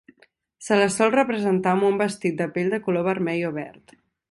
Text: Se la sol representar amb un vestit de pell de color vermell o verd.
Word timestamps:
Se 0.67 0.77
la 0.79 0.87
sol 0.95 1.11
representar 1.17 1.75
amb 1.77 1.87
un 1.91 2.01
vestit 2.03 2.41
de 2.41 2.49
pell 2.57 2.73
de 2.77 2.83
color 2.89 3.09
vermell 3.13 3.47
o 3.51 3.55
verd. 3.63 3.97